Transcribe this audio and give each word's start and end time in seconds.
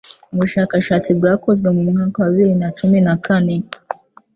Ubushakashatsi 0.33 1.09
bwakozwe 1.19 1.67
mu 1.75 1.83
mwaka 1.89 2.17
wa 2.21 2.29
bibiri 2.31 2.53
na 2.61 2.69
cumin 2.77 3.05
a 3.13 3.15
kane 3.25 3.55